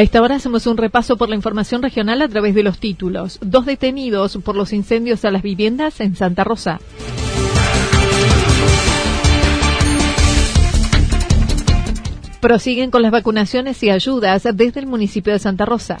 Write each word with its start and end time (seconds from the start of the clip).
A 0.00 0.02
esta 0.02 0.22
hora 0.22 0.36
hacemos 0.36 0.66
un 0.66 0.78
repaso 0.78 1.18
por 1.18 1.28
la 1.28 1.34
información 1.34 1.82
regional 1.82 2.22
a 2.22 2.28
través 2.28 2.54
de 2.54 2.62
los 2.62 2.78
títulos. 2.78 3.38
Dos 3.42 3.66
detenidos 3.66 4.38
por 4.42 4.56
los 4.56 4.72
incendios 4.72 5.26
a 5.26 5.30
las 5.30 5.42
viviendas 5.42 6.00
en 6.00 6.16
Santa 6.16 6.42
Rosa. 6.42 6.80
Prosiguen 12.40 12.90
con 12.90 13.02
las 13.02 13.12
vacunaciones 13.12 13.82
y 13.82 13.90
ayudas 13.90 14.44
desde 14.54 14.80
el 14.80 14.86
municipio 14.86 15.34
de 15.34 15.38
Santa 15.38 15.66
Rosa. 15.66 15.98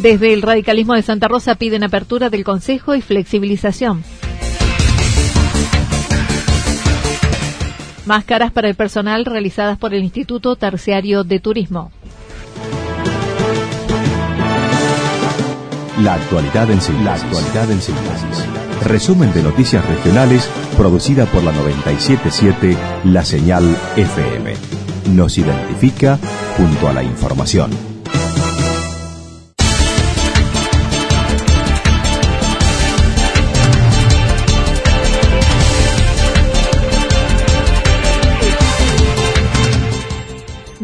Desde 0.00 0.32
el 0.32 0.40
radicalismo 0.40 0.94
de 0.94 1.02
Santa 1.02 1.28
Rosa 1.28 1.56
piden 1.56 1.84
apertura 1.84 2.30
del 2.30 2.42
Consejo 2.42 2.94
y 2.94 3.02
flexibilización. 3.02 4.02
Máscaras 8.06 8.50
para 8.50 8.68
el 8.68 8.76
personal 8.76 9.26
realizadas 9.26 9.76
por 9.76 9.92
el 9.92 10.02
Instituto 10.02 10.56
Terciario 10.56 11.22
de 11.22 11.38
Turismo. 11.38 11.92
La 16.02 16.14
actualidad 16.14 16.70
en 16.70 16.80
síntesis. 16.80 18.46
Resumen 18.82 19.34
de 19.34 19.42
noticias 19.42 19.86
regionales 19.86 20.48
producida 20.78 21.26
por 21.26 21.44
la 21.44 21.52
977 21.52 22.74
La 23.04 23.22
Señal 23.22 23.76
FM. 23.96 24.54
Nos 25.12 25.36
identifica 25.36 26.18
junto 26.56 26.88
a 26.88 26.94
la 26.94 27.02
información. 27.02 27.89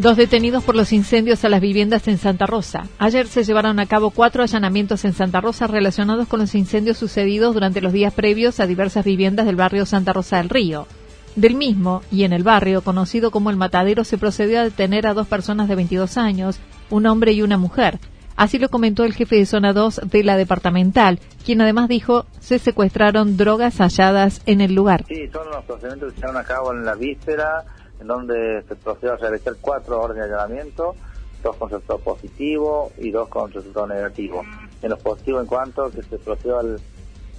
Dos 0.07 0.15
detenidos 0.15 0.63
por 0.63 0.77
los 0.77 0.93
incendios 0.93 1.43
a 1.43 1.49
las 1.49 1.59
viviendas 1.59 2.07
en 2.07 2.17
Santa 2.17 2.45
Rosa. 2.45 2.87
Ayer 2.97 3.27
se 3.27 3.43
llevaron 3.43 3.77
a 3.77 3.87
cabo 3.87 4.09
cuatro 4.11 4.41
allanamientos 4.41 5.03
en 5.03 5.11
Santa 5.11 5.41
Rosa 5.41 5.67
relacionados 5.67 6.29
con 6.29 6.39
los 6.39 6.55
incendios 6.55 6.97
sucedidos 6.97 7.53
durante 7.53 7.81
los 7.81 7.91
días 7.91 8.13
previos 8.13 8.61
a 8.61 8.67
diversas 8.67 9.03
viviendas 9.03 9.45
del 9.45 9.57
barrio 9.57 9.85
Santa 9.85 10.13
Rosa 10.13 10.37
del 10.37 10.47
Río. 10.47 10.87
Del 11.35 11.55
mismo, 11.55 12.03
y 12.09 12.23
en 12.23 12.31
el 12.31 12.43
barrio, 12.43 12.83
conocido 12.83 13.31
como 13.31 13.49
el 13.49 13.57
Matadero, 13.57 14.05
se 14.05 14.17
procedió 14.17 14.61
a 14.61 14.63
detener 14.63 15.07
a 15.07 15.13
dos 15.13 15.27
personas 15.27 15.67
de 15.67 15.75
22 15.75 16.17
años, 16.17 16.57
un 16.89 17.05
hombre 17.05 17.33
y 17.33 17.41
una 17.41 17.57
mujer. 17.57 17.99
Así 18.37 18.59
lo 18.59 18.69
comentó 18.69 19.03
el 19.03 19.13
jefe 19.13 19.35
de 19.35 19.45
zona 19.45 19.73
2 19.73 20.03
de 20.05 20.23
la 20.23 20.37
departamental, 20.37 21.19
quien 21.43 21.59
además 21.59 21.89
dijo 21.89 22.25
se 22.39 22.59
secuestraron 22.59 23.35
drogas 23.35 23.79
halladas 23.79 24.41
en 24.45 24.61
el 24.61 24.73
lugar. 24.73 25.03
Sí, 25.05 25.27
son 25.33 25.49
los 25.49 25.65
procedimientos 25.65 26.13
que 26.13 26.15
se 26.15 26.21
llevaron 26.21 26.41
a 26.41 26.45
cabo 26.45 26.71
en 26.71 26.85
la 26.85 26.95
víspera 26.95 27.65
en 27.99 28.07
donde 28.07 28.63
se 28.67 28.75
procedió 28.75 29.13
a 29.13 29.17
realizar 29.17 29.55
cuatro 29.59 30.01
órdenes 30.01 30.29
de 30.29 30.35
allanamiento, 30.35 30.95
dos 31.43 31.55
con 31.55 31.69
resultado 31.69 31.99
positivo 31.99 32.91
y 32.97 33.11
dos 33.11 33.27
con 33.29 33.51
resultado 33.51 33.87
negativo. 33.87 34.43
En 34.81 34.89
los 34.89 34.99
positivos 34.99 35.41
en 35.41 35.47
cuanto 35.47 35.89
que 35.91 36.03
se 36.03 36.17
procedió 36.17 36.59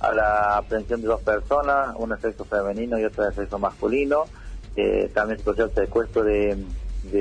a 0.00 0.12
la 0.12 0.56
aprehensión 0.56 1.00
de 1.00 1.08
dos 1.08 1.20
personas, 1.22 1.94
una 1.98 2.16
de 2.16 2.22
sexo 2.22 2.44
femenino 2.44 2.98
y 2.98 3.04
otra 3.04 3.26
de 3.26 3.34
sexo 3.34 3.58
masculino. 3.58 4.24
Eh, 4.76 5.10
también 5.12 5.38
se 5.38 5.44
procedió 5.44 5.64
al 5.64 5.74
secuestro 5.74 6.22
de, 6.22 6.56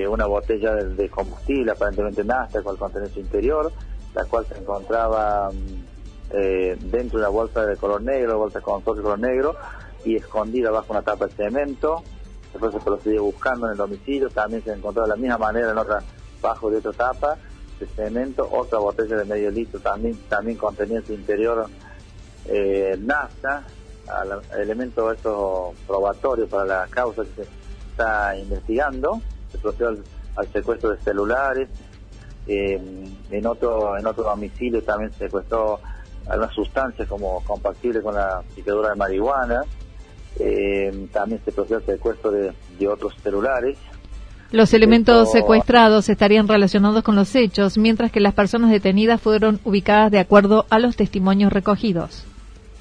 una 0.08 0.26
botella 0.26 0.76
de, 0.76 1.10
combustible, 1.10 1.72
aparentemente 1.72 2.24
nafta, 2.24 2.62
con 2.62 2.78
contenido 2.78 3.12
su 3.12 3.20
interior, 3.20 3.72
la 4.14 4.26
cual 4.26 4.46
se 4.46 4.58
encontraba 4.58 5.50
mm, 5.52 5.86
eh, 6.32 6.78
dentro 6.80 7.20
de 7.20 7.26
una 7.26 7.30
bolsa 7.30 7.66
de 7.66 7.78
color 7.78 8.02
negro, 8.02 8.38
bolsa 8.38 8.62
con 8.62 8.80
de 8.80 9.02
color 9.02 9.20
negro, 9.20 9.56
y 10.06 10.16
escondida 10.16 10.70
bajo 10.72 10.92
una 10.92 11.02
tapa 11.02 11.28
de 11.28 11.34
cemento 11.34 12.04
después 12.52 12.74
se 12.74 12.80
procedió 12.80 13.24
buscando 13.24 13.68
en 13.68 13.74
el 13.74 13.78
domicilio, 13.78 14.30
también 14.30 14.64
se 14.64 14.74
encontró 14.74 15.04
de 15.04 15.10
la 15.10 15.16
misma 15.16 15.38
manera 15.38 15.72
en 15.72 15.78
otra, 15.78 16.02
bajo 16.42 16.70
de 16.70 16.78
otra 16.78 16.94
tapa 16.94 17.38
de 17.80 17.86
cemento, 17.88 18.48
otra 18.52 18.80
botella 18.80 19.18
de 19.18 19.26
medio 19.26 19.52
litro 19.52 19.80
también, 19.80 20.18
también 20.30 20.58
contenía 20.58 20.98
en 20.98 21.06
su 21.06 21.14
interior 21.14 21.68
eh, 22.46 22.98
nafta, 23.00 23.64
elemento 24.58 25.12
esto 25.12 25.74
probatorio 25.86 26.48
para 26.48 26.66
la 26.66 26.88
causa 26.88 27.24
que 27.24 27.44
se 27.44 27.50
está 27.92 28.36
investigando, 28.38 29.22
se 29.52 29.58
procedió 29.58 29.90
al, 30.36 30.48
secuestro 30.52 30.92
de 30.92 30.98
celulares, 31.00 31.70
eh, 32.48 32.80
en 33.30 33.46
otro 33.46 33.98
en 33.98 34.08
otro 34.08 34.24
domicilio 34.24 34.82
también 34.82 35.12
se 35.12 35.26
secuestró 35.26 35.80
algunas 36.30 36.54
sustancias 36.54 37.08
como 37.08 37.44
compatible 37.44 38.02
con 38.02 38.16
la 38.16 38.42
picadura 38.56 38.90
de 38.90 38.96
marihuana, 38.96 39.64
eh, 40.40 41.08
también 41.12 41.42
se 41.44 41.52
procedió 41.52 41.78
el 41.78 41.86
secuestro 41.86 42.32
de, 42.32 42.54
otros 42.88 43.14
celulares. 43.22 43.78
Los 44.52 44.74
elementos 44.74 45.32
secuestrados 45.32 46.08
estarían 46.08 46.48
relacionados 46.48 47.04
con 47.04 47.16
los 47.16 47.36
hechos, 47.36 47.78
mientras 47.78 48.12
que 48.12 48.22
las 48.22 48.34
personas 48.34 48.72
detenidas 48.72 49.22
fueron 49.22 49.60
ubicadas 49.66 50.10
de 50.12 50.20
acuerdo 50.20 50.66
a 50.70 50.80
los 50.80 50.96
testimonios 50.96 51.52
recogidos. 51.52 52.26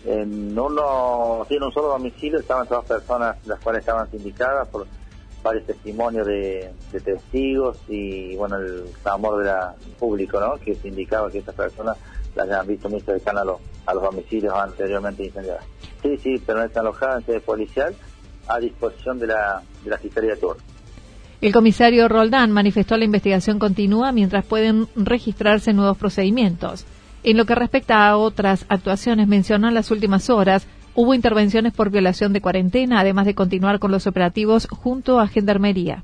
En 0.05 0.57
uno, 0.57 1.45
en 1.51 1.63
un 1.63 1.73
solo 1.73 1.89
domicilio 1.89 2.39
estaban 2.39 2.69
todas 2.69 2.85
personas, 2.85 3.37
las 3.47 3.59
cuales 3.59 3.81
estaban 3.81 4.09
sindicadas 4.09 4.69
por 4.69 4.87
varios 5.43 5.67
testimonios 5.67 6.27
de, 6.27 6.71
testigos 7.05 7.79
y, 7.89 8.37
bueno, 8.37 8.57
el 8.57 8.85
clamor 9.03 9.43
del 9.43 9.95
público, 9.99 10.41
¿no? 10.41 10.57
Que 10.57 10.75
se 10.75 10.89
indicaba 10.89 11.31
que 11.31 11.39
estas 11.39 11.55
personas 11.55 11.97
las 12.37 12.47
hayan 12.47 12.67
visto 12.67 12.89
muy 12.89 13.01
cercanas 13.01 13.43
a 13.43 13.45
los, 13.47 13.61
a 13.87 13.95
los 13.95 14.03
domicilios 14.03 14.55
anteriormente 14.55 15.25
incendiados. 15.25 15.65
Sí, 16.03 16.17
sí, 16.19 16.39
permanecen 16.39 16.81
alojadas 16.81 17.21
en 17.21 17.27
sede 17.27 17.41
policial 17.41 17.95
a 18.47 18.59
disposición 18.61 19.19
de 19.19 19.27
la, 19.27 19.63
de 19.83 19.91
la 19.91 19.99
Fiscalía 19.99 20.35
de 20.35 20.37
Tour. 20.37 20.57
El 21.41 21.53
comisario 21.53 22.09
Roldán 22.09 22.51
manifestó 22.51 22.97
la 22.97 23.05
investigación 23.05 23.59
continúa 23.59 24.13
mientras 24.13 24.45
pueden 24.45 24.87
registrarse 24.97 25.73
nuevos 25.73 25.99
procedimientos. 25.99 26.87
En 27.25 27.37
lo 27.37 27.45
que 27.45 27.55
respecta 27.55 28.09
a 28.09 28.17
otras 28.17 28.65
actuaciones, 28.69 29.27
mencionó 29.27 29.69
en 29.69 29.75
las 29.75 29.91
últimas 29.91 30.31
horas 30.31 30.67
hubo 30.95 31.13
intervenciones 31.13 31.75
por 31.75 31.91
violación 31.91 32.33
de 32.33 32.41
cuarentena, 32.41 33.01
además 33.01 33.27
de 33.27 33.35
continuar 33.35 33.79
con 33.79 33.93
los 33.93 34.07
operativos 34.07 34.67
junto 34.71 35.21
a 35.21 35.29
Gendarmería. 35.29 36.03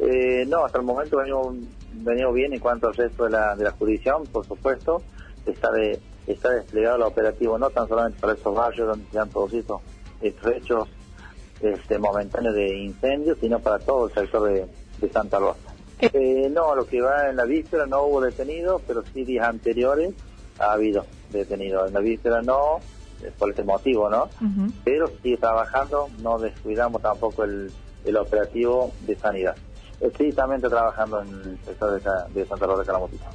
Eh, 0.00 0.44
no, 0.46 0.64
hasta 0.64 0.78
el 0.78 0.84
momento 0.84 1.18
venimos, 1.18 1.56
venido 1.94 2.32
bien 2.32 2.52
en 2.52 2.60
cuanto 2.60 2.88
al 2.88 2.94
resto 2.94 3.24
de 3.24 3.30
la, 3.30 3.56
de 3.56 3.64
la 3.64 3.72
jurisdicción, 3.72 4.22
por 4.30 4.46
supuesto. 4.46 5.02
Está 5.46 5.70
de, 5.72 5.98
está 6.26 6.50
desplegado 6.50 6.96
el 6.96 7.02
operativo 7.02 7.58
no 7.58 7.70
tan 7.70 7.88
solamente 7.88 8.20
para 8.20 8.34
esos 8.34 8.54
barrios 8.54 8.88
donde 8.88 9.10
se 9.10 9.18
han 9.18 9.28
producido 9.28 9.80
estos 10.20 10.52
hechos 10.52 10.88
este, 11.60 11.98
momentáneos 11.98 12.54
de 12.54 12.76
incendios, 12.78 13.38
sino 13.40 13.58
para 13.60 13.78
todo 13.78 14.06
el 14.06 14.14
sector 14.14 14.50
de, 14.50 14.66
Santa 15.12 15.38
Rosa. 15.38 15.58
Eh, 16.00 16.50
no, 16.52 16.74
lo 16.74 16.86
que 16.86 17.00
va 17.00 17.30
en 17.30 17.36
la 17.36 17.44
víspera 17.44 17.86
no 17.86 18.02
hubo 18.02 18.20
detenidos, 18.20 18.82
pero 18.86 19.02
sí 19.14 19.24
días 19.24 19.48
anteriores 19.48 20.12
ha 20.58 20.72
habido 20.72 21.06
detenidos. 21.30 21.88
En 21.88 21.94
la 21.94 22.00
víspera 22.00 22.42
no, 22.42 22.80
eh, 23.22 23.32
por 23.38 23.50
ese 23.50 23.64
motivo, 23.64 24.10
¿no? 24.10 24.28
Pero 24.84 25.08
sigue 25.22 25.38
trabajando, 25.38 26.08
no 26.20 26.38
descuidamos 26.38 27.00
tampoco 27.00 27.44
el, 27.44 27.72
el 28.04 28.16
operativo 28.16 28.92
de 29.06 29.16
sanidad. 29.16 29.56
Estrictamente 30.00 30.68
trabajando 30.68 31.20
en 31.22 31.28
el 31.28 31.58
sector 31.64 32.00
de, 32.32 32.46
Santa 32.46 32.66
Rosa 32.66 32.80
de 32.80 32.86
Calamotita. 32.86 33.30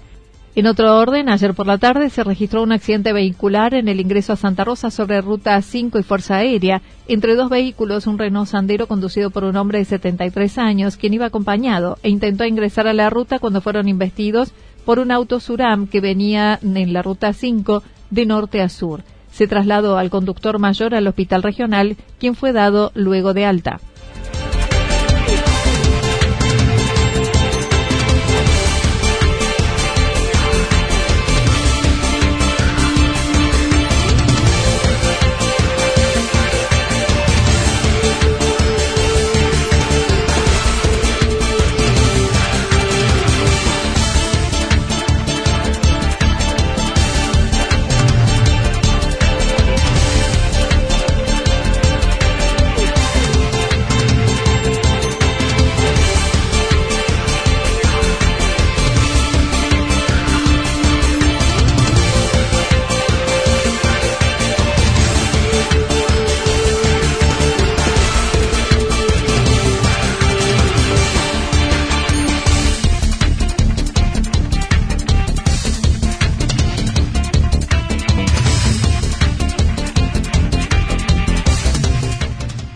En 0.58 0.68
otro 0.68 0.98
orden, 0.98 1.28
ayer 1.28 1.54
por 1.54 1.68
la 1.68 1.78
tarde 1.78 2.10
se 2.10 2.24
registró 2.24 2.64
un 2.64 2.72
accidente 2.72 3.12
vehicular 3.12 3.74
en 3.74 3.90
el 3.90 4.00
ingreso 4.00 4.32
a 4.32 4.38
Santa 4.38 4.64
Rosa 4.64 4.90
sobre 4.90 5.20
Ruta 5.20 5.62
5 5.62 6.00
y 6.00 6.04
Fuerza 6.04 6.38
Aérea 6.38 6.82
entre 7.10 7.36
dos 7.36 7.50
vehículos, 7.50 8.08
un 8.08 8.18
Renault 8.18 8.48
Sandero 8.48 8.88
conducido 8.88 9.32
por 9.32 9.44
un 9.44 9.58
hombre 9.58 9.80
de 9.80 9.86
73 9.86 10.58
años, 10.58 10.96
quien 10.96 11.14
iba 11.14 11.26
acompañado 11.26 11.98
e 12.04 12.10
intentó 12.10 12.46
ingresar 12.46 12.88
a 12.88 12.94
la 12.94 13.10
ruta 13.10 13.40
cuando 13.40 13.60
fueron 13.60 13.90
investidos 13.90 14.54
por 14.86 15.00
un 15.00 15.12
auto 15.12 15.42
Suram 15.42 15.88
que 15.88 16.00
venía 16.00 16.58
en 16.64 16.94
la 16.94 17.02
Ruta 17.02 17.34
5 17.34 17.84
de 18.12 18.26
norte 18.26 18.62
a 18.62 18.70
sur. 18.70 19.04
Se 19.32 19.48
trasladó 19.48 19.98
al 19.98 20.10
conductor 20.10 20.58
mayor 20.58 20.96
al 20.96 21.08
hospital 21.08 21.44
regional, 21.44 21.98
quien 22.18 22.34
fue 22.34 22.54
dado 22.54 22.94
luego 22.96 23.34
de 23.34 23.44
alta. 23.44 23.82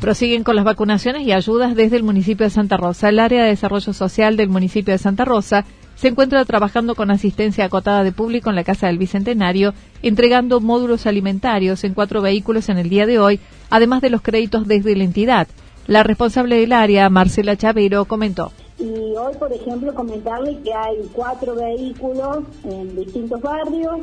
Prosiguen 0.10 0.44
con 0.44 0.56
las 0.56 0.66
vacunaciones 0.66 1.22
y 1.22 1.34
ayudas 1.34 1.76
desde 1.76 1.96
el 1.96 2.02
municipio 2.02 2.44
de 2.44 2.50
Santa 2.50 2.78
Rosa. 2.78 3.10
El 3.10 3.20
área 3.20 3.44
de 3.44 3.50
desarrollo 3.50 3.94
social 3.94 4.38
del 4.38 4.50
municipio 4.50 4.92
de 4.92 4.98
Santa 4.98 5.24
Rosa 5.24 5.66
se 5.94 6.08
encuentra 6.08 6.44
trabajando 6.46 6.96
con 6.96 7.12
asistencia 7.12 7.66
acotada 7.66 8.04
de 8.04 8.12
público 8.12 8.50
en 8.50 8.56
la 8.56 8.64
Casa 8.64 8.88
del 8.88 8.98
Bicentenario, 8.98 9.76
entregando 10.02 10.62
módulos 10.62 11.06
alimentarios 11.06 11.84
en 11.84 11.94
cuatro 11.94 12.24
vehículos 12.24 12.70
en 12.70 12.80
el 12.80 12.90
día 12.90 13.06
de 13.06 13.20
hoy, 13.20 13.40
además 13.70 14.02
de 14.02 14.10
los 14.10 14.24
créditos 14.24 14.68
desde 14.68 14.96
la 14.96 15.04
entidad. 15.04 15.48
La 15.86 16.02
responsable 16.02 16.60
del 16.60 16.74
área, 16.74 17.08
Marcela 17.12 17.56
Chavero, 17.56 18.06
comentó. 18.06 18.52
Y 18.80 18.90
hoy, 19.16 19.36
por 19.38 19.54
ejemplo, 19.54 19.94
comentarle 19.94 20.58
que 20.64 20.74
hay 20.74 21.08
cuatro 21.14 21.54
vehículos 21.54 22.46
en 22.64 22.96
distintos 22.96 23.40
barrios, 23.42 24.00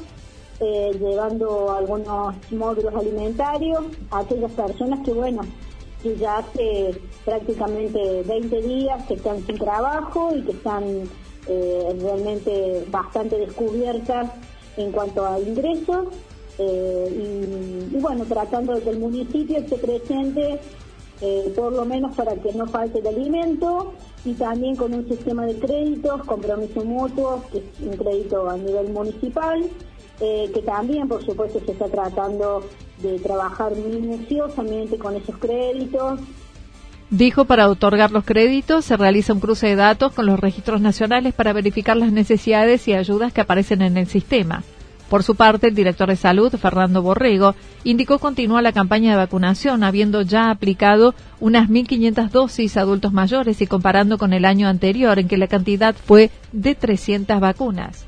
eh, 0.61 0.93
llevando 1.00 1.75
algunos 1.75 2.32
módulos 2.52 2.94
alimentarios 2.94 3.82
a 4.12 4.20
aquellas 4.20 4.52
personas 4.52 5.00
que, 5.05 5.12
bueno, 5.12 5.43
que 6.06 6.17
ya 6.17 6.38
hace 6.38 7.00
prácticamente 7.25 8.23
20 8.23 8.62
días 8.62 9.05
que 9.06 9.14
están 9.14 9.44
sin 9.44 9.58
trabajo 9.58 10.35
y 10.37 10.43
que 10.43 10.53
están 10.53 10.85
eh, 11.49 11.97
realmente 12.00 12.85
bastante 12.91 13.37
descubiertas 13.38 14.31
en 14.76 14.93
cuanto 14.93 15.26
a 15.26 15.41
ingresos. 15.41 16.06
Eh, 16.58 17.88
y, 17.93 17.97
bueno, 17.99 18.25
tratando 18.25 18.75
de 18.75 18.82
que 18.82 18.91
el 18.91 18.99
municipio 18.99 19.58
esté 19.58 19.76
presente 19.76 20.58
eh, 21.20 21.53
por 21.56 21.73
lo 21.73 21.85
menos 21.85 22.14
para 22.14 22.35
que 22.37 22.52
no 22.52 22.67
falte 22.67 23.00
el 23.00 23.06
alimento 23.06 23.93
y 24.25 24.35
también 24.35 24.76
con 24.76 24.94
un 24.94 25.09
sistema 25.09 25.44
de 25.44 25.59
créditos, 25.59 26.23
compromiso 26.25 26.85
mutuo, 26.85 27.43
que 27.50 27.59
es 27.59 27.64
un 27.81 27.97
crédito 27.97 28.49
a 28.49 28.56
nivel 28.56 28.91
municipal, 28.91 29.64
que 30.18 30.62
también 30.64 31.08
por 31.08 31.24
supuesto 31.24 31.60
se 31.64 31.72
está 31.72 31.86
tratando 31.86 32.64
de 33.02 33.18
trabajar 33.18 33.72
minuciosamente 33.76 34.96
con 34.98 35.14
esos 35.14 35.36
créditos. 35.36 36.20
Dijo, 37.10 37.44
para 37.44 37.68
otorgar 37.68 38.10
los 38.10 38.24
créditos 38.24 38.84
se 38.84 38.96
realiza 38.96 39.32
un 39.32 39.40
cruce 39.40 39.68
de 39.68 39.76
datos 39.76 40.12
con 40.12 40.26
los 40.26 40.40
registros 40.40 40.80
nacionales 40.80 41.34
para 41.34 41.52
verificar 41.52 41.96
las 41.96 42.10
necesidades 42.10 42.88
y 42.88 42.94
ayudas 42.94 43.32
que 43.32 43.42
aparecen 43.42 43.82
en 43.82 43.96
el 43.96 44.08
sistema. 44.08 44.64
Por 45.08 45.22
su 45.22 45.36
parte, 45.36 45.68
el 45.68 45.74
director 45.76 46.08
de 46.08 46.16
salud, 46.16 46.52
Fernando 46.56 47.00
Borrego, 47.00 47.54
indicó 47.84 48.18
continúa 48.18 48.60
la 48.60 48.72
campaña 48.72 49.12
de 49.12 49.18
vacunación, 49.18 49.84
habiendo 49.84 50.22
ya 50.22 50.50
aplicado 50.50 51.14
unas 51.38 51.68
1.500 51.68 52.30
dosis 52.30 52.76
a 52.76 52.80
adultos 52.80 53.12
mayores 53.12 53.60
y 53.62 53.68
comparando 53.68 54.18
con 54.18 54.32
el 54.32 54.44
año 54.44 54.66
anterior, 54.66 55.20
en 55.20 55.28
que 55.28 55.36
la 55.36 55.46
cantidad 55.46 55.94
fue 55.94 56.32
de 56.50 56.74
300 56.74 57.38
vacunas. 57.38 58.04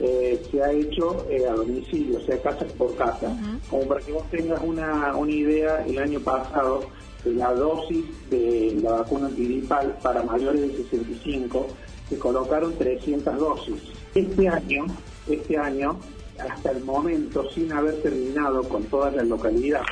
Eh, 0.00 0.42
se 0.50 0.62
ha 0.62 0.72
hecho 0.72 1.24
eh, 1.30 1.46
a 1.46 1.52
domicilio, 1.52 2.18
o 2.18 2.20
sea, 2.22 2.40
casa 2.42 2.66
por 2.76 2.94
casa. 2.96 3.36
Como 3.70 3.86
para 3.86 4.00
que 4.00 4.12
vos 4.12 4.28
tengas 4.30 4.60
una, 4.62 5.14
una 5.16 5.30
idea, 5.30 5.84
el 5.86 5.98
año 5.98 6.20
pasado 6.20 6.82
la 7.24 7.54
dosis 7.54 8.04
de 8.28 8.78
la 8.82 8.92
vacuna 8.92 9.26
antigripal 9.26 9.96
para 10.02 10.22
mayores 10.22 10.60
de 10.60 10.84
65 10.84 11.66
se 12.08 12.18
colocaron 12.18 12.74
300 12.76 13.38
dosis. 13.38 13.82
Este 14.14 14.48
año, 14.48 14.86
este 15.28 15.56
año, 15.56 15.98
hasta 16.38 16.72
el 16.72 16.84
momento, 16.84 17.48
sin 17.50 17.72
haber 17.72 18.02
terminado 18.02 18.62
con 18.68 18.84
toda 18.84 19.10
la 19.10 19.22
localidad, 19.22 19.82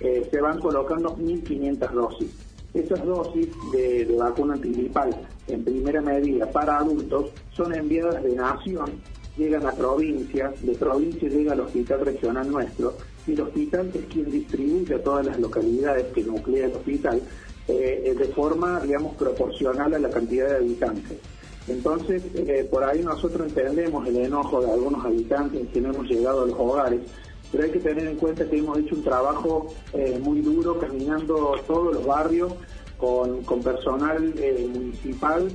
eh, 0.00 0.26
se 0.30 0.40
van 0.40 0.60
colocando 0.60 1.16
1.500 1.16 1.90
dosis. 1.90 2.30
Esas 2.72 3.04
dosis 3.04 3.48
de, 3.72 4.04
de 4.06 4.16
vacuna 4.16 4.54
antigripal 4.54 5.10
en 5.46 5.64
primera 5.64 6.00
medida 6.00 6.50
para 6.50 6.78
adultos 6.78 7.30
son 7.52 7.74
enviadas 7.74 8.22
de 8.22 8.34
nación 8.34 8.92
llegan 9.38 9.66
a 9.66 9.72
provincias, 9.72 10.60
de 10.60 10.74
provincia 10.74 11.28
llega 11.28 11.52
al 11.52 11.60
hospital 11.60 12.04
regional 12.04 12.50
nuestro, 12.50 12.94
y 13.26 13.32
el 13.32 13.40
hospital 13.42 13.90
es 13.94 14.04
quien 14.06 14.30
distribuye 14.30 14.94
a 14.94 15.02
todas 15.02 15.24
las 15.24 15.38
localidades 15.38 16.06
que 16.12 16.24
nuclea 16.24 16.66
el 16.66 16.72
hospital 16.72 17.22
eh, 17.68 18.14
de 18.18 18.24
forma, 18.28 18.80
digamos, 18.80 19.14
proporcional 19.16 19.94
a 19.94 19.98
la 19.98 20.10
cantidad 20.10 20.48
de 20.48 20.56
habitantes. 20.56 21.18
Entonces, 21.68 22.22
eh, 22.34 22.66
por 22.70 22.82
ahí 22.82 23.02
nosotros 23.02 23.46
entendemos 23.46 24.06
el 24.08 24.16
enojo 24.16 24.62
de 24.62 24.72
algunos 24.72 25.04
habitantes 25.04 25.68
que 25.68 25.80
no 25.80 25.90
hemos 25.90 26.08
llegado 26.08 26.42
a 26.42 26.46
los 26.46 26.58
hogares, 26.58 27.00
pero 27.52 27.64
hay 27.64 27.70
que 27.70 27.80
tener 27.80 28.06
en 28.06 28.16
cuenta 28.16 28.48
que 28.48 28.58
hemos 28.58 28.78
hecho 28.78 28.94
un 28.94 29.04
trabajo 29.04 29.74
eh, 29.92 30.18
muy 30.22 30.40
duro 30.40 30.78
caminando 30.78 31.54
todos 31.66 31.94
los 31.94 32.06
barrios 32.06 32.52
con, 32.96 33.42
con 33.44 33.62
personal 33.62 34.34
municipal 34.74 35.48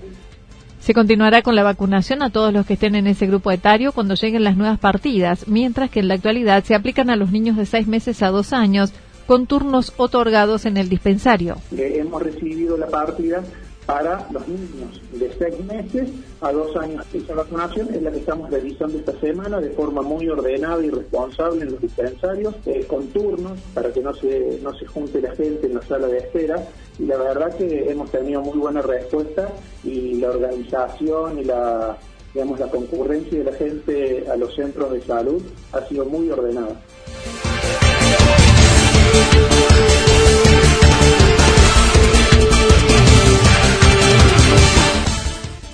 se 0.83 0.93
continuará 0.93 1.41
con 1.43 1.55
la 1.55 1.63
vacunación 1.63 2.21
a 2.23 2.29
todos 2.29 2.51
los 2.51 2.65
que 2.65 2.73
estén 2.73 2.95
en 2.95 3.07
ese 3.07 3.25
grupo 3.25 3.51
etario 3.51 3.93
cuando 3.93 4.15
lleguen 4.15 4.43
las 4.43 4.57
nuevas 4.57 4.79
partidas, 4.79 5.47
mientras 5.47 5.89
que 5.89 6.01
en 6.01 6.09
la 6.09 6.15
actualidad 6.15 6.61
se 6.65 6.75
aplican 6.75 7.09
a 7.09 7.15
los 7.15 7.31
niños 7.31 7.55
de 7.55 7.65
seis 7.65 7.87
meses 7.87 8.21
a 8.21 8.31
dos 8.31 8.51
años 8.51 8.91
con 9.25 9.47
turnos 9.47 9.93
otorgados 9.95 10.65
en 10.65 10.75
el 10.75 10.89
dispensario. 10.89 11.55
Hemos 11.71 12.21
recibido 12.21 12.75
la 12.75 12.87
partida 12.87 13.41
para 13.85 14.27
los 14.31 14.47
niños 14.47 15.01
de 15.11 15.31
seis 15.37 15.59
meses 15.65 16.09
a 16.41 16.51
dos 16.51 16.75
años. 16.77 17.05
Esa 17.13 17.33
vacunación 17.33 17.93
es 17.93 18.01
la 18.01 18.11
que 18.11 18.19
estamos 18.19 18.49
realizando 18.49 18.97
esta 18.97 19.19
semana 19.19 19.59
de 19.59 19.69
forma 19.71 20.01
muy 20.01 20.27
ordenada 20.29 20.83
y 20.83 20.89
responsable 20.89 21.63
en 21.63 21.71
los 21.71 21.81
dispensarios, 21.81 22.55
eh, 22.65 22.85
con 22.87 23.07
turnos 23.07 23.59
para 23.73 23.91
que 23.91 24.01
no 24.01 24.13
se, 24.13 24.59
no 24.61 24.73
se 24.77 24.85
junte 24.85 25.21
la 25.21 25.35
gente 25.35 25.67
en 25.67 25.75
la 25.75 25.81
sala 25.81 26.07
de 26.07 26.19
espera. 26.19 26.67
Y 26.99 27.05
la 27.05 27.17
verdad 27.17 27.55
que 27.57 27.89
hemos 27.89 28.11
tenido 28.11 28.41
muy 28.41 28.57
buena 28.57 28.81
respuesta 28.81 29.49
y 29.83 30.15
la 30.15 30.29
organización 30.29 31.39
y 31.39 31.43
la 31.45 31.97
digamos 32.33 32.59
la 32.59 32.67
concurrencia 32.67 33.37
de 33.37 33.43
la 33.43 33.53
gente 33.53 34.25
a 34.27 34.35
los 34.35 34.55
centros 34.55 34.91
de 34.91 35.01
salud 35.01 35.41
ha 35.71 35.81
sido 35.87 36.05
muy 36.05 36.29
ordenada. 36.31 36.75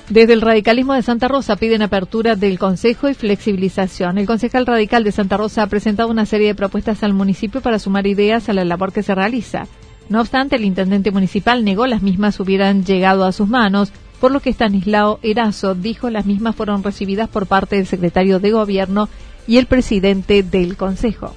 Desde 0.09 0.33
el 0.33 0.41
radicalismo 0.41 0.95
de 0.95 1.03
Santa 1.03 1.27
Rosa 1.27 1.55
piden 1.55 1.83
apertura 1.83 2.35
del 2.35 2.57
Consejo 2.57 3.09
y 3.09 3.13
flexibilización. 3.13 4.17
El 4.17 4.25
concejal 4.25 4.65
radical 4.65 5.03
de 5.03 5.11
Santa 5.11 5.37
Rosa 5.37 5.61
ha 5.61 5.67
presentado 5.67 6.09
una 6.09 6.25
serie 6.25 6.47
de 6.47 6.55
propuestas 6.55 7.03
al 7.03 7.13
municipio 7.13 7.61
para 7.61 7.77
sumar 7.77 8.07
ideas 8.07 8.49
a 8.49 8.53
la 8.53 8.65
labor 8.65 8.91
que 8.91 9.03
se 9.03 9.13
realiza. 9.13 9.67
No 10.09 10.19
obstante, 10.19 10.55
el 10.55 10.65
intendente 10.65 11.11
municipal 11.11 11.63
negó 11.63 11.85
las 11.85 12.01
mismas 12.01 12.39
hubieran 12.39 12.83
llegado 12.85 13.23
a 13.23 13.31
sus 13.31 13.47
manos 13.47 13.91
por 14.19 14.31
lo 14.31 14.39
que 14.39 14.49
Stanislao 14.49 15.19
Erazo 15.21 15.75
dijo 15.75 16.09
las 16.09 16.25
mismas 16.25 16.55
fueron 16.55 16.83
recibidas 16.83 17.29
por 17.29 17.45
parte 17.45 17.75
del 17.75 17.85
secretario 17.85 18.39
de 18.39 18.51
Gobierno 18.51 19.09
y 19.47 19.57
el 19.57 19.67
presidente 19.67 20.41
del 20.41 20.75
Consejo. 20.75 21.35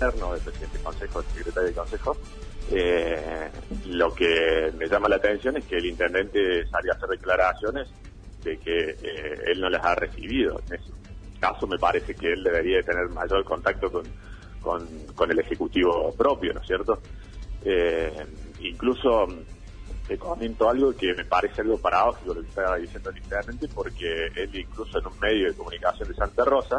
El 0.00 0.12
presidente 0.12 0.78
del 0.78 0.82
Consejo, 0.82 1.18
el 1.18 1.26
secretario 1.34 1.66
del 1.66 1.74
Consejo, 1.74 2.16
eh, 2.72 3.50
lo 3.86 4.12
que 4.14 4.72
me 4.76 4.88
llama 4.88 5.08
la 5.08 5.16
atención 5.16 5.56
es 5.56 5.64
que 5.64 5.76
el 5.76 5.86
intendente 5.86 6.66
salió 6.66 6.92
a 6.92 6.96
hacer 6.96 7.08
declaraciones 7.10 7.88
de 8.42 8.58
que 8.58 8.90
eh, 8.90 9.34
él 9.46 9.60
no 9.60 9.68
las 9.68 9.84
ha 9.84 9.94
recibido. 9.94 10.60
En 10.68 10.74
ese 10.74 10.90
caso 11.40 11.66
me 11.66 11.78
parece 11.78 12.14
que 12.14 12.32
él 12.32 12.42
debería 12.42 12.82
tener 12.82 13.08
mayor 13.08 13.44
contacto 13.44 13.90
con, 13.90 14.04
con, 15.14 15.30
el 15.30 15.38
Ejecutivo 15.38 16.12
propio, 16.16 16.52
¿no 16.52 16.60
es 16.60 16.66
cierto? 16.66 17.00
Eh, 17.64 18.26
incluso 18.60 19.26
te 20.08 20.18
comento 20.18 20.68
algo 20.68 20.94
que 20.94 21.14
me 21.14 21.24
parece 21.24 21.62
algo 21.62 21.78
paradójico 21.78 22.34
lo 22.34 22.42
que 22.42 22.48
estaba 22.48 22.76
diciendo 22.76 23.10
inicialmente, 23.10 23.68
porque 23.68 24.26
él 24.34 24.50
incluso 24.54 24.98
en 24.98 25.06
un 25.06 25.18
medio 25.20 25.48
de 25.48 25.54
comunicación 25.54 26.08
de 26.08 26.14
Santa 26.14 26.44
Rosa, 26.44 26.78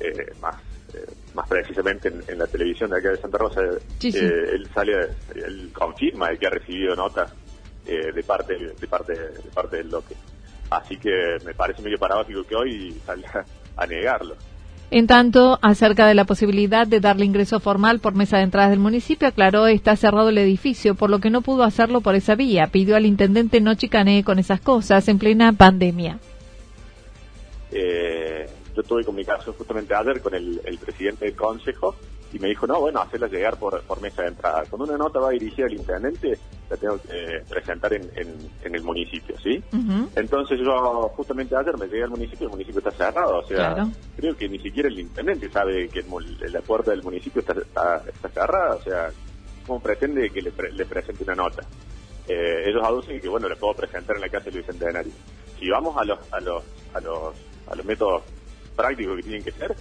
eh, 0.00 0.32
más 0.40 0.56
eh, 0.94 1.04
más 1.34 1.48
precisamente 1.48 2.08
en, 2.08 2.38
la 2.38 2.46
televisión 2.46 2.90
de 2.90 2.98
acá 2.98 3.10
de 3.10 3.16
Santa 3.18 3.38
Rosa, 3.38 3.60
eh, 3.62 4.50
él 4.52 4.68
sale, 4.72 4.92
él 5.34 5.70
confirma 5.72 6.30
de 6.30 6.38
que 6.38 6.46
ha 6.46 6.50
recibido 6.50 6.94
notas 6.94 7.32
de 7.84 8.22
parte 8.24 8.54
de 8.56 8.86
parte 8.88 9.12
de 9.12 9.50
parte 9.54 9.76
del 9.76 9.88
bloque. 9.88 10.14
Así 10.70 10.96
que 10.96 11.36
me 11.44 11.54
parece 11.54 11.82
medio 11.82 11.98
paradójico 11.98 12.42
que 12.44 12.56
hoy 12.56 13.00
salga 13.04 13.44
a 13.76 13.86
negarlo. 13.86 14.36
En 14.90 15.08
tanto, 15.08 15.58
acerca 15.62 16.06
de 16.06 16.14
la 16.14 16.24
posibilidad 16.24 16.86
de 16.86 17.00
darle 17.00 17.24
ingreso 17.24 17.58
formal 17.58 17.98
por 17.98 18.14
mesa 18.14 18.36
de 18.36 18.44
entradas 18.44 18.70
del 18.70 18.78
municipio, 18.78 19.26
aclaró 19.26 19.66
está 19.66 19.96
cerrado 19.96 20.28
el 20.28 20.38
edificio, 20.38 20.94
por 20.94 21.10
lo 21.10 21.18
que 21.18 21.30
no 21.30 21.42
pudo 21.42 21.64
hacerlo 21.64 22.00
por 22.00 22.14
esa 22.14 22.36
vía. 22.36 22.68
Pidió 22.68 22.94
al 22.94 23.04
intendente 23.04 23.60
no 23.60 23.74
chicanee 23.74 24.22
con 24.22 24.38
esas 24.38 24.60
cosas 24.60 25.08
en 25.08 25.18
plena 25.18 25.52
pandemia. 25.52 26.18
Eh, 27.72 28.46
yo 28.76 28.82
tuve 28.82 29.04
comunicación 29.04 29.54
justamente 29.56 29.94
ayer 29.94 30.20
con 30.20 30.34
el, 30.34 30.60
presidente 30.84 31.24
del 31.24 31.34
consejo 31.34 31.96
y 32.32 32.38
me 32.38 32.48
dijo, 32.48 32.66
no, 32.66 32.80
bueno, 32.80 33.00
hacerla 33.00 33.28
llegar 33.28 33.56
por, 33.56 34.00
mesa 34.02 34.22
de 34.22 34.28
entrada. 34.28 34.64
Cuando 34.68 34.84
una 34.84 34.98
nota 34.98 35.20
va 35.20 35.30
dirigida 35.30 35.66
al 35.66 35.72
intendente, 35.72 36.38
la 36.68 36.76
tengo 36.76 37.00
que 37.00 37.42
presentar 37.48 37.94
en, 37.94 38.10
el 38.62 38.82
municipio, 38.82 39.34
¿sí? 39.38 39.62
Entonces 40.14 40.58
yo 40.60 41.08
justamente 41.16 41.56
ayer 41.56 41.78
me 41.78 41.86
llegué 41.86 42.02
al 42.02 42.10
municipio, 42.10 42.46
el 42.46 42.52
municipio 42.52 42.78
está 42.78 42.90
cerrado, 42.90 43.38
o 43.38 43.46
sea, 43.46 43.88
creo 44.16 44.36
que 44.36 44.48
ni 44.48 44.58
siquiera 44.58 44.88
el 44.88 44.98
intendente 44.98 45.48
sabe 45.50 45.88
que 45.88 46.04
la 46.50 46.60
puerta 46.60 46.90
del 46.90 47.02
municipio 47.02 47.40
está, 47.40 47.54
está, 48.06 48.28
cerrada, 48.28 48.74
o 48.74 48.82
sea, 48.82 49.10
¿cómo 49.66 49.80
pretende 49.80 50.28
que 50.28 50.42
le, 50.42 50.50
presente 50.50 51.24
una 51.24 51.34
nota? 51.34 51.62
Eh, 52.28 52.64
ellos 52.66 52.82
aducen 52.84 53.20
que, 53.20 53.28
bueno, 53.28 53.48
le 53.48 53.56
puedo 53.56 53.74
presentar 53.74 54.16
en 54.16 54.22
la 54.22 54.28
casa 54.28 54.50
del 54.50 54.60
Bicentenario. 54.60 55.12
Si 55.58 55.70
vamos 55.70 55.96
a 55.96 56.04
los, 56.04 56.18
a 56.32 56.40
los, 56.40 56.62
a 56.92 57.00
los, 57.00 57.34
a 57.68 57.76
los 57.76 57.86
métodos 57.86 58.24
prácticos 58.76 59.16
que 59.16 59.22
tienen 59.22 59.42
que 59.42 59.52
ser, 59.52 59.74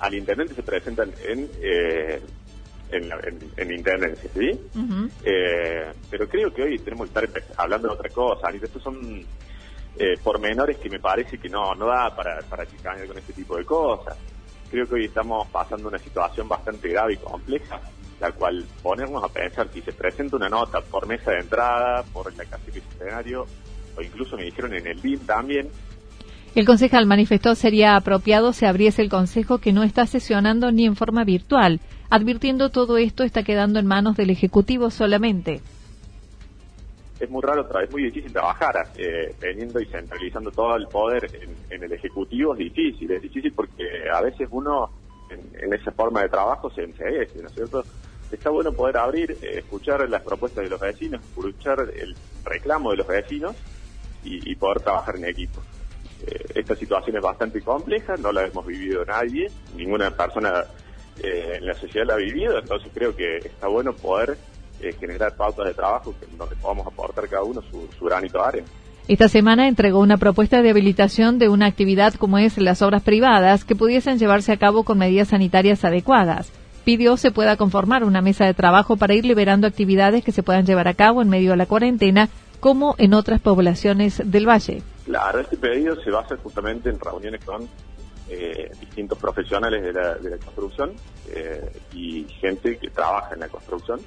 al 0.00 0.14
intendente 0.14 0.54
se 0.54 0.62
presentan 0.62 1.12
en, 1.26 1.50
eh, 1.60 2.20
en, 2.90 3.10
en, 3.56 3.72
intendencia, 3.72 4.30
¿sí? 4.34 4.60
Eh, 5.24 5.92
pero 6.10 6.28
creo 6.28 6.52
que 6.52 6.62
hoy 6.62 6.78
tenemos 6.78 7.08
que 7.08 7.24
estar 7.24 7.42
hablando 7.56 7.88
de 7.88 7.94
otra 7.94 8.10
cosa, 8.10 8.52
y 8.52 8.56
estos 8.62 8.82
son 8.82 9.24
eh, 9.98 10.16
pormenores 10.22 10.78
que 10.78 10.90
me 10.90 10.98
parece 10.98 11.38
que 11.38 11.48
no, 11.48 11.74
no 11.74 11.86
da 11.86 12.14
para, 12.14 12.40
para 12.42 12.66
chicanear 12.66 13.06
con 13.06 13.18
este 13.18 13.32
tipo 13.32 13.56
de 13.56 13.64
cosas. 13.64 14.16
Creo 14.70 14.86
que 14.86 14.94
hoy 14.94 15.04
estamos 15.04 15.46
pasando 15.48 15.88
una 15.88 15.98
situación 15.98 16.48
bastante 16.48 16.88
grave 16.88 17.14
y 17.14 17.16
compleja, 17.18 17.80
la 18.20 18.32
cual 18.32 18.64
ponernos 18.82 19.22
a 19.22 19.28
pensar 19.28 19.68
si 19.72 19.82
se 19.82 19.92
presenta 19.92 20.36
una 20.36 20.48
nota 20.48 20.80
por 20.80 21.06
mesa 21.06 21.32
de 21.32 21.40
entrada, 21.40 22.02
por 22.04 22.32
la 22.34 22.44
de 22.44 22.78
escenario, 22.78 23.46
o 23.96 24.00
incluso 24.00 24.36
me 24.36 24.44
dijeron 24.44 24.74
en 24.74 24.86
el 24.86 24.98
BIM 24.98 25.20
también, 25.26 25.68
el 26.54 26.66
concejal 26.66 27.06
manifestó 27.06 27.54
sería 27.54 27.96
apropiado 27.96 28.52
se 28.52 28.66
abriese 28.66 29.00
el 29.00 29.08
consejo 29.08 29.56
que 29.56 29.72
no 29.72 29.84
está 29.84 30.06
sesionando 30.06 30.70
ni 30.70 30.84
en 30.84 30.96
forma 30.96 31.24
virtual, 31.24 31.80
advirtiendo 32.10 32.68
todo 32.68 32.98
esto 32.98 33.24
está 33.24 33.42
quedando 33.42 33.78
en 33.78 33.86
manos 33.86 34.18
del 34.18 34.28
Ejecutivo 34.28 34.90
solamente. 34.90 35.62
Es 37.18 37.30
muy 37.30 37.40
raro, 37.40 37.66
es 37.80 37.90
muy 37.90 38.02
difícil 38.02 38.32
trabajar 38.32 38.74
eh, 38.98 39.34
teniendo 39.40 39.80
y 39.80 39.86
centralizando 39.86 40.50
todo 40.50 40.76
el 40.76 40.88
poder 40.88 41.30
en, 41.70 41.82
el 41.82 41.92
Ejecutivo, 41.92 42.52
es 42.52 42.58
difícil, 42.58 43.10
es 43.12 43.22
difícil 43.22 43.52
porque 43.54 43.84
a 44.12 44.20
veces 44.20 44.46
uno 44.50 44.90
en, 45.30 45.72
esa 45.72 45.90
forma 45.92 46.20
de 46.20 46.28
trabajo 46.28 46.70
se 46.70 46.82
enseguece, 46.82 47.40
¿no 47.40 47.48
es 47.48 47.54
cierto? 47.54 47.82
Está 48.30 48.50
bueno 48.50 48.72
poder 48.72 48.98
abrir, 48.98 49.30
eh, 49.40 49.58
escuchar 49.58 50.06
las 50.06 50.20
propuestas 50.20 50.64
de 50.64 50.70
los 50.70 50.80
vecinos, 50.80 51.22
escuchar 51.22 51.80
el 51.96 52.14
reclamo 52.44 52.90
de 52.90 52.96
los 52.98 53.06
vecinos 53.06 53.56
y 54.24 54.54
poder 54.54 54.80
trabajar 54.80 55.16
en 55.16 55.24
equipo. 55.24 55.60
Eh, 56.26 56.44
esta 56.54 56.76
situación 56.76 57.16
es 57.16 57.22
bastante 57.22 57.60
compleja, 57.60 58.14
no 58.16 58.32
la 58.32 58.44
hemos 58.44 58.64
vivido 58.64 59.04
nadie, 59.04 59.50
ninguna 59.76 60.10
persona 60.10 60.64
eh, 61.20 61.58
en 61.58 61.66
la 61.66 61.74
sociedad 61.74 62.06
la 62.06 62.14
ha 62.14 62.18
vivido, 62.18 62.58
entonces 62.58 62.90
creo 62.94 63.14
que 63.14 63.38
está 63.38 63.66
bueno 63.66 63.92
poder 63.92 64.38
eh, 64.80 64.94
generar 64.98 65.34
pautas 65.36 65.66
de 65.66 65.74
trabajo 65.74 66.14
donde 66.38 66.56
podamos 66.56 66.86
aportar 66.86 67.28
cada 67.28 67.42
uno 67.42 67.62
su, 67.70 68.04
granito 68.04 68.38
de 68.38 68.44
arena. 68.44 68.66
Esta 69.08 69.28
semana 69.28 69.66
entregó 69.66 69.98
una 69.98 70.16
propuesta 70.16 70.62
de 70.62 70.70
habilitación 70.70 71.38
de 71.38 71.48
una 71.48 71.66
actividad 71.66 72.14
como 72.14 72.38
es 72.38 72.56
las 72.56 72.82
obras 72.82 73.02
privadas 73.02 73.64
que 73.64 73.74
pudiesen 73.74 74.18
llevarse 74.18 74.52
a 74.52 74.56
cabo 74.56 74.84
con 74.84 74.98
medidas 74.98 75.28
sanitarias 75.28 75.84
adecuadas. 75.84 76.52
Pidió 76.84 77.16
se 77.16 77.32
pueda 77.32 77.56
conformar 77.56 78.04
una 78.04 78.22
mesa 78.22 78.44
de 78.44 78.54
trabajo 78.54 78.96
para 78.96 79.14
ir 79.14 79.24
liberando 79.24 79.66
actividades 79.66 80.24
que 80.24 80.32
se 80.32 80.44
puedan 80.44 80.66
llevar 80.66 80.86
a 80.86 80.94
cabo 80.94 81.20
en 81.20 81.28
medio 81.28 81.50
de 81.50 81.56
la 81.56 81.66
cuarentena, 81.66 82.28
como 82.60 82.94
en 82.98 83.12
otras 83.14 83.40
poblaciones 83.40 84.22
del 84.24 84.48
Valle. 84.48 84.82
Claro, 85.04 85.40
este 85.40 85.56
pedido 85.56 85.96
se 85.96 86.10
basa 86.10 86.36
justamente 86.36 86.88
en 86.88 87.00
reuniones 87.00 87.44
con 87.44 87.68
eh, 88.28 88.70
distintos 88.78 89.18
profesionales 89.18 89.82
de 89.82 89.92
la, 89.92 90.38
construcción 90.38 90.94
eh, 91.28 91.72
y 91.92 92.24
gente 92.40 92.78
que 92.78 92.88
trabaja 92.88 93.34
en 93.34 93.40
la 93.40 93.48
construcción, 93.48 94.00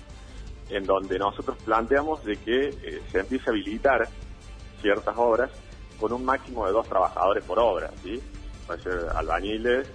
en 0.69 0.85
donde 0.85 1.19
nosotros 1.19 1.57
planteamos 1.65 2.23
de 2.23 2.37
que 2.37 2.69
eh, 2.69 3.01
se 3.11 3.19
empiece 3.19 3.43
a 3.47 3.51
habilitar 3.51 4.07
ciertas 4.81 5.13
obras 5.17 5.51
con 5.99 6.13
un 6.13 6.23
máximo 6.23 6.65
de 6.65 6.71
dos 6.71 6.87
trabajadores 6.87 7.43
por 7.43 7.59
obra, 7.59 7.91
¿sí? 8.03 8.21
Puede 8.65 8.81
ser 8.81 9.05
albañiles, 9.15 9.87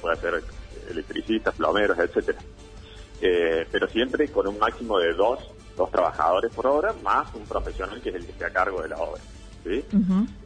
puede 0.00 0.16
ser 0.16 0.42
electricistas, 0.90 1.54
plomeros, 1.54 1.98
etcétera. 1.98 2.38
pero 3.72 3.88
siempre 3.88 4.28
con 4.28 4.46
un 4.46 4.58
máximo 4.58 4.98
de 4.98 5.14
dos, 5.14 5.38
dos 5.76 5.90
trabajadores 5.90 6.52
por 6.52 6.66
obra, 6.66 6.92
más 7.02 7.34
un 7.34 7.44
profesional 7.44 8.00
que 8.02 8.10
es 8.10 8.16
el 8.16 8.26
que 8.26 8.32
esté 8.32 8.44
a 8.44 8.52
cargo 8.52 8.82
de 8.82 8.88
la 8.90 8.98
obra. 8.98 9.22
¿Sí? 9.64 9.84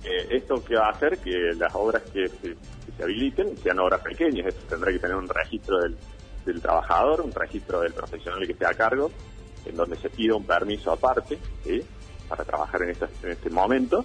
Eh, 0.05 0.27
esto 0.31 0.63
que 0.65 0.77
va 0.77 0.89
a 0.89 0.91
hacer 0.91 1.19
que 1.19 1.53
las 1.57 1.75
obras 1.75 2.03
que 2.13 2.29
se, 2.29 2.57
habiliten 3.03 3.57
sean 3.59 3.79
obras 3.81 4.01
pequeñas. 4.01 4.47
Esto 4.47 4.67
tendrá 4.69 4.93
que 4.93 4.99
tener 4.99 5.17
un 5.17 5.29
registro 5.29 5.79
del, 5.81 6.61
trabajador, 6.61 7.23
un 7.23 7.33
registro 7.33 7.81
del 7.81 7.93
profesional 7.93 8.47
que 8.47 8.53
esté 8.53 8.67
a 8.67 8.75
cargo, 8.75 9.11
en 9.65 9.77
donde 9.77 9.97
se 9.97 10.11
pida 10.11 10.35
un 10.35 10.45
permiso 10.45 10.93
aparte 10.93 11.39
para 12.29 12.45
trabajar 12.45 12.83
en, 12.83 12.91
en 12.91 13.31
este 13.31 13.51
momento 13.51 14.05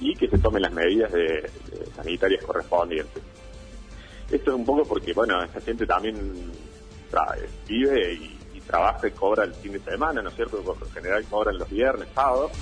y 0.00 0.14
que 0.14 0.28
se 0.28 0.38
tomen 0.38 0.62
las 0.62 0.72
medidas 0.72 1.12
de, 1.12 1.50
sanitarias 1.94 2.44
correspondientes. 2.44 3.22
Esto 4.30 4.50
es 4.50 4.56
un 4.56 4.64
poco 4.64 4.84
porque, 4.84 5.12
bueno, 5.12 5.42
esta 5.42 5.60
gente 5.60 5.86
también 5.86 6.52
vive 7.66 8.12
y, 8.14 8.34
trabaja 8.66 9.08
y 9.08 9.12
cobra 9.12 9.44
el 9.44 9.54
fin 9.54 9.72
de 9.72 9.80
semana, 9.80 10.20
¿no 10.20 10.28
es 10.28 10.36
cierto? 10.36 10.58
Por 10.58 10.78
lo 10.78 10.86
general 10.90 11.24
cobran 11.24 11.56
los 11.56 11.70
viernes, 11.70 12.06
sábados. 12.14 12.52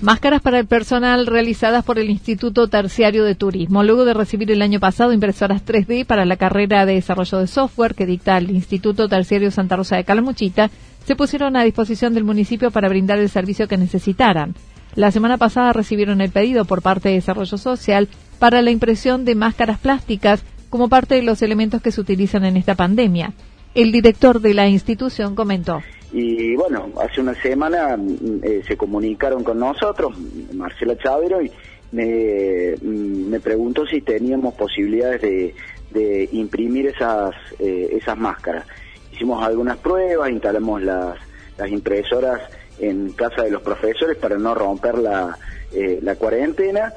Máscaras 0.00 0.40
para 0.42 0.60
el 0.60 0.66
personal 0.66 1.26
realizadas 1.26 1.84
por 1.84 1.98
el 1.98 2.08
Instituto 2.08 2.68
Terciario 2.68 3.24
de 3.24 3.34
Turismo. 3.34 3.82
Luego 3.82 4.04
de 4.04 4.14
recibir 4.14 4.48
el 4.52 4.62
año 4.62 4.78
pasado 4.78 5.12
impresoras 5.12 5.64
3D 5.64 6.06
para 6.06 6.24
la 6.24 6.36
carrera 6.36 6.86
de 6.86 6.94
desarrollo 6.94 7.38
de 7.38 7.48
software 7.48 7.96
que 7.96 8.06
dicta 8.06 8.38
el 8.38 8.52
Instituto 8.52 9.08
Terciario 9.08 9.50
Santa 9.50 9.74
Rosa 9.74 9.96
de 9.96 10.04
Calamuchita, 10.04 10.70
se 11.04 11.16
pusieron 11.16 11.56
a 11.56 11.64
disposición 11.64 12.14
del 12.14 12.22
municipio 12.22 12.70
para 12.70 12.88
brindar 12.88 13.18
el 13.18 13.28
servicio 13.28 13.66
que 13.66 13.76
necesitaran. 13.76 14.54
La 14.94 15.10
semana 15.10 15.36
pasada 15.36 15.72
recibieron 15.72 16.20
el 16.20 16.30
pedido 16.30 16.64
por 16.64 16.80
parte 16.80 17.08
de 17.08 17.16
Desarrollo 17.16 17.58
Social 17.58 18.06
para 18.38 18.62
la 18.62 18.70
impresión 18.70 19.24
de 19.24 19.34
máscaras 19.34 19.80
plásticas 19.80 20.44
como 20.70 20.88
parte 20.88 21.16
de 21.16 21.22
los 21.22 21.42
elementos 21.42 21.82
que 21.82 21.90
se 21.90 22.00
utilizan 22.00 22.44
en 22.44 22.56
esta 22.56 22.76
pandemia. 22.76 23.32
El 23.74 23.92
director 23.92 24.40
de 24.40 24.54
la 24.54 24.68
institución 24.68 25.34
comentó. 25.34 25.82
Y 26.12 26.56
bueno, 26.56 26.90
hace 27.00 27.20
una 27.20 27.34
semana 27.34 27.96
mm, 27.96 28.40
eh, 28.42 28.62
se 28.66 28.76
comunicaron 28.76 29.44
con 29.44 29.58
nosotros, 29.58 30.14
Marcela 30.54 30.96
Chavero, 30.96 31.42
y 31.42 31.50
me, 31.92 32.74
mm, 32.80 33.28
me 33.28 33.40
preguntó 33.40 33.86
si 33.86 34.00
teníamos 34.00 34.54
posibilidades 34.54 35.20
de, 35.20 35.54
de 35.90 36.28
imprimir 36.32 36.86
esas, 36.86 37.34
eh, 37.58 37.90
esas 37.92 38.16
máscaras. 38.16 38.64
Hicimos 39.12 39.42
algunas 39.44 39.76
pruebas, 39.78 40.30
instalamos 40.30 40.82
las, 40.82 41.18
las 41.56 41.70
impresoras 41.70 42.40
en 42.78 43.12
casa 43.12 43.42
de 43.42 43.50
los 43.50 43.62
profesores 43.62 44.16
para 44.16 44.38
no 44.38 44.54
romper 44.54 44.98
la, 44.98 45.36
eh, 45.72 45.98
la 46.02 46.14
cuarentena. 46.14 46.92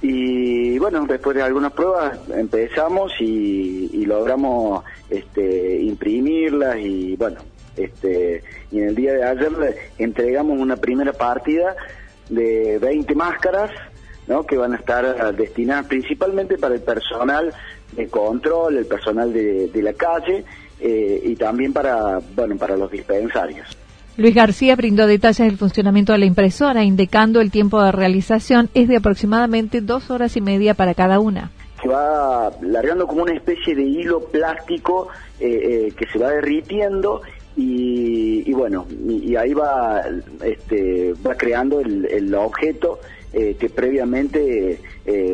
Y 0.00 0.78
bueno, 0.78 1.04
después 1.06 1.36
de 1.36 1.42
algunas 1.42 1.72
pruebas 1.72 2.18
empezamos 2.34 3.12
y, 3.20 3.90
y 3.92 4.04
logramos 4.06 4.84
este, 5.10 5.80
imprimirlas 5.80 6.78
y 6.78 7.16
bueno, 7.16 7.40
Este, 7.76 8.42
y 8.70 8.78
en 8.78 8.88
el 8.88 8.94
día 8.94 9.12
de 9.12 9.24
ayer 9.24 9.76
entregamos 9.98 10.58
una 10.58 10.76
primera 10.76 11.12
partida 11.12 11.76
de 12.28 12.78
20 12.78 13.14
máscaras, 13.14 13.70
¿no? 14.26 14.44
que 14.44 14.56
van 14.56 14.74
a 14.74 14.76
estar 14.76 15.34
destinadas 15.34 15.86
principalmente 15.86 16.58
para 16.58 16.74
el 16.74 16.82
personal 16.82 17.52
de 17.92 18.08
control, 18.08 18.76
el 18.76 18.86
personal 18.86 19.32
de, 19.32 19.70
la 19.82 19.92
calle 19.94 20.44
eh, 20.80 21.20
y 21.24 21.36
también 21.36 21.72
para, 21.72 22.20
bueno, 22.34 22.56
para 22.56 22.76
los 22.76 22.90
dispensarios. 22.90 23.66
Luis 24.18 24.34
García 24.34 24.74
brindó 24.74 25.06
detalles 25.06 25.46
del 25.46 25.58
funcionamiento 25.58 26.10
de 26.10 26.18
la 26.18 26.24
impresora, 26.24 26.82
indicando 26.82 27.40
el 27.40 27.52
tiempo 27.52 27.80
de 27.80 27.92
realización 27.92 28.68
es 28.74 28.88
de 28.88 28.96
aproximadamente 28.96 29.80
dos 29.80 30.10
horas 30.10 30.36
y 30.36 30.40
media 30.40 30.74
para 30.74 30.94
cada 30.94 31.20
una. 31.20 31.52
Se 31.80 31.88
va 31.88 32.50
largando 32.60 33.06
como 33.06 33.22
una 33.22 33.34
especie 33.34 33.76
de 33.76 33.84
hilo 33.84 34.24
plástico 34.24 35.06
eh, 35.38 35.46
eh, 35.46 35.92
que 35.96 36.04
se 36.08 36.18
va 36.18 36.30
derritiendo 36.30 37.22
y, 37.54 38.52
bueno, 38.54 38.88
y, 39.08 39.36
ahí 39.36 39.54
va, 39.54 40.02
este, 40.44 41.14
va 41.24 41.36
creando 41.36 41.78
el, 41.80 42.34
objeto 42.34 42.98
eh, 43.32 43.56
que 43.58 43.68
previamente, 43.68 44.80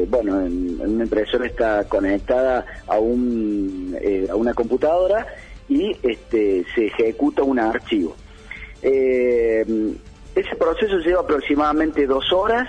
bueno, 0.08 0.42
en, 0.42 0.78
una 0.78 1.04
impresora 1.04 1.46
está 1.46 1.84
conectada 1.84 2.66
a, 2.86 2.98
un, 2.98 3.96
a 4.30 4.36
una 4.36 4.52
computadora 4.52 5.26
y 5.70 5.96
este, 6.02 6.66
se 6.74 6.86
ejecuta 6.88 7.42
un 7.42 7.58
archivo. 7.58 8.14
Eh, 8.86 9.64
ese 10.34 10.56
proceso 10.56 10.98
lleva 10.98 11.22
aproximadamente 11.22 12.06
dos 12.06 12.30
horas 12.32 12.68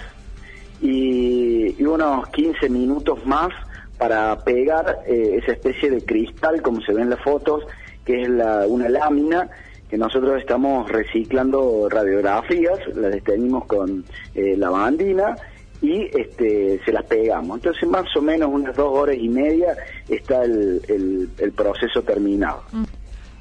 y, 0.81 1.83
unos 1.83 2.29
15 2.29 2.69
minutos 2.69 3.25
más 3.25 3.49
para 3.97 4.37
pegar 4.39 4.99
eh, 5.07 5.39
esa 5.41 5.51
especie 5.51 5.91
de 5.91 6.03
cristal, 6.05 6.61
como 6.61 6.79
se 6.81 6.93
ve 6.93 7.01
en 7.01 7.09
las 7.09 7.21
fotos, 7.21 7.63
que 8.05 8.21
es 8.21 8.29
una 8.29 8.89
lámina 8.89 9.49
que 9.89 9.97
nosotros 9.97 10.39
estamos 10.39 10.89
reciclando 10.89 11.87
radiografías, 11.89 12.79
las 12.95 13.11
detenimos 13.11 13.65
con 13.65 14.05
eh, 14.33 14.55
la 14.57 14.69
bandina 14.69 15.35
y 15.81 16.03
este, 16.17 16.79
se 16.83 16.91
las 16.93 17.03
pegamos. 17.05 17.57
Entonces 17.57 17.87
más 17.89 18.05
o 18.15 18.21
menos 18.21 18.49
unas 18.51 18.75
dos 18.75 18.97
horas 18.97 19.17
y 19.19 19.27
media 19.27 19.75
está 20.07 20.43
el, 20.43 21.29
el 21.37 21.51
proceso 21.51 22.01
terminado. 22.03 22.63
Mm. 22.71 22.83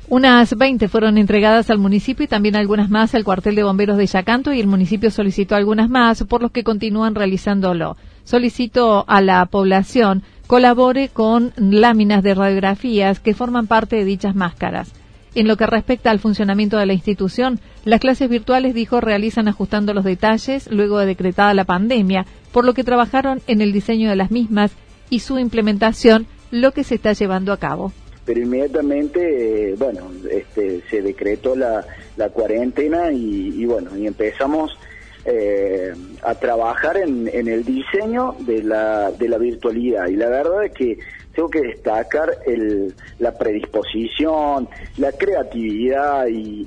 Unas 0.08 0.54
20 0.56 0.88
fueron 0.88 1.16
entregadas 1.16 1.70
al 1.70 1.78
municipio 1.78 2.24
y 2.24 2.28
también 2.28 2.56
algunas 2.56 2.90
más 2.90 3.14
al 3.14 3.24
cuartel 3.24 3.54
de 3.54 3.64
bomberos 3.64 3.96
de 3.96 4.06
Yacanto 4.06 4.52
y 4.52 4.60
el 4.60 4.66
municipio 4.66 5.10
solicitó 5.10 5.56
algunas 5.56 5.88
más 5.88 6.24
por 6.24 6.42
los 6.42 6.50
que 6.50 6.62
continúan 6.62 7.14
realizándolo. 7.14 7.96
Solicito 8.24 9.06
a 9.08 9.22
la 9.22 9.46
población 9.46 10.22
colabore 10.46 11.08
con 11.08 11.54
láminas 11.56 12.22
de 12.22 12.34
radiografías 12.34 13.18
que 13.18 13.32
forman 13.32 13.66
parte 13.66 13.96
de 13.96 14.04
dichas 14.04 14.34
máscaras. 14.34 14.92
En 15.34 15.48
lo 15.48 15.56
que 15.56 15.66
respecta 15.66 16.10
al 16.10 16.20
funcionamiento 16.20 16.76
de 16.76 16.86
la 16.86 16.92
institución, 16.92 17.58
las 17.86 18.00
clases 18.00 18.28
virtuales, 18.28 18.74
dijo, 18.74 19.00
realizan 19.00 19.48
ajustando 19.48 19.94
los 19.94 20.04
detalles 20.04 20.70
luego 20.70 20.98
de 20.98 21.06
decretada 21.06 21.54
la 21.54 21.64
pandemia, 21.64 22.26
por 22.52 22.66
lo 22.66 22.74
que 22.74 22.84
trabajaron 22.84 23.40
en 23.46 23.62
el 23.62 23.72
diseño 23.72 24.10
de 24.10 24.16
las 24.16 24.30
mismas 24.30 24.72
y 25.08 25.20
su 25.20 25.38
implementación, 25.38 26.26
lo 26.50 26.72
que 26.72 26.84
se 26.84 26.96
está 26.96 27.14
llevando 27.14 27.52
a 27.52 27.56
cabo 27.56 27.92
pero 28.24 28.40
inmediatamente, 28.40 29.70
eh, 29.70 29.74
bueno, 29.76 30.10
este, 30.30 30.80
se 30.88 31.02
decretó 31.02 31.54
la, 31.54 31.84
la 32.16 32.30
cuarentena 32.30 33.12
y, 33.12 33.64
bueno, 33.66 33.96
y 33.96 34.06
empezamos 34.06 34.76
eh, 35.24 35.92
a 36.22 36.34
trabajar 36.34 36.96
en, 36.96 37.28
en, 37.32 37.48
el 37.48 37.64
diseño 37.64 38.34
de 38.40 38.62
la, 38.62 39.10
de 39.12 39.28
la 39.28 39.38
virtualidad. 39.38 40.08
Y 40.08 40.16
la 40.16 40.28
verdad 40.28 40.64
es 40.64 40.72
que 40.72 40.98
tengo 41.34 41.50
que 41.50 41.60
destacar 41.60 42.30
el, 42.46 42.94
la 43.18 43.36
predisposición, 43.36 44.68
la 44.96 45.12
creatividad 45.12 46.26
y, 46.28 46.66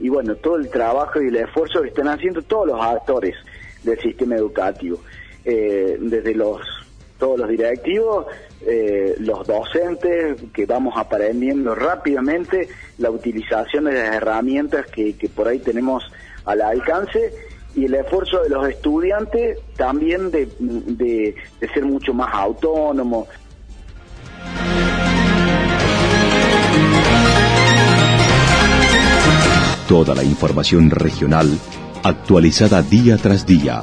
y, 0.00 0.08
bueno, 0.08 0.34
todo 0.36 0.56
el 0.56 0.68
trabajo 0.68 1.22
y 1.22 1.28
el 1.28 1.36
esfuerzo 1.36 1.82
que 1.82 1.88
están 1.88 2.08
haciendo 2.08 2.42
todos 2.42 2.66
los 2.66 2.80
actores 2.80 3.34
del 3.82 3.98
sistema 4.00 4.36
educativo, 4.36 5.00
eh, 5.44 5.96
desde 6.00 6.34
los 6.34 6.60
todos 7.22 7.38
los 7.38 7.48
directivos 7.48 8.26
eh, 8.66 9.14
los 9.20 9.46
docentes 9.46 10.42
que 10.52 10.66
vamos 10.66 10.94
aprendiendo 10.96 11.72
rápidamente 11.72 12.68
la 12.98 13.10
utilización 13.10 13.84
de 13.84 13.92
las 13.92 14.16
herramientas 14.16 14.86
que, 14.86 15.14
por 15.32 15.46
ahí 15.46 15.60
tenemos 15.60 16.02
al 16.46 16.60
alcance 16.62 17.32
y 17.76 17.84
el 17.84 17.94
esfuerzo 17.94 18.42
de 18.42 18.48
los 18.48 18.68
estudiantes 18.68 19.60
también 19.76 20.32
de, 20.32 20.48
de, 20.58 21.36
ser 21.72 21.84
mucho 21.84 22.12
más 22.12 22.34
autónomos. 22.34 23.28
Toda 29.88 30.16
la 30.16 30.24
información 30.24 30.90
regional 30.90 31.48
actualizada 32.02 32.82
día 32.82 33.16
tras 33.16 33.46
día. 33.46 33.82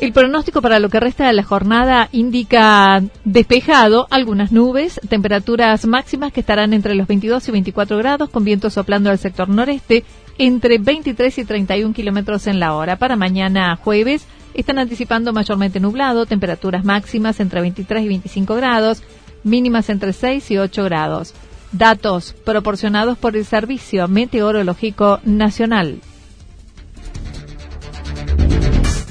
El 0.00 0.14
pronóstico 0.14 0.62
para 0.62 0.78
lo 0.78 0.88
que 0.88 0.98
resta 0.98 1.26
de 1.26 1.34
la 1.34 1.42
jornada 1.42 2.08
indica 2.10 3.02
despejado, 3.26 4.06
algunas 4.10 4.50
nubes, 4.50 4.98
temperaturas 5.10 5.84
máximas 5.84 6.32
que 6.32 6.40
estarán 6.40 6.72
entre 6.72 6.94
los 6.94 7.06
22 7.06 7.46
y 7.46 7.52
24 7.52 7.98
grados, 7.98 8.30
con 8.30 8.42
viento 8.42 8.70
soplando 8.70 9.10
al 9.10 9.18
sector 9.18 9.50
noreste, 9.50 10.04
entre 10.38 10.78
23 10.78 11.36
y 11.36 11.44
31 11.44 11.92
kilómetros 11.92 12.46
en 12.46 12.60
la 12.60 12.72
hora. 12.74 12.96
Para 12.96 13.14
mañana 13.14 13.76
jueves 13.76 14.24
están 14.54 14.78
anticipando 14.78 15.34
mayormente 15.34 15.80
nublado, 15.80 16.24
temperaturas 16.24 16.82
máximas 16.82 17.38
entre 17.38 17.60
23 17.60 18.02
y 18.02 18.08
25 18.08 18.54
grados, 18.54 19.02
mínimas 19.44 19.90
entre 19.90 20.14
6 20.14 20.50
y 20.50 20.56
8 20.56 20.82
grados. 20.82 21.34
Datos 21.72 22.34
proporcionados 22.46 23.18
por 23.18 23.36
el 23.36 23.44
Servicio 23.44 24.08
Meteorológico 24.08 25.20
Nacional. 25.24 26.00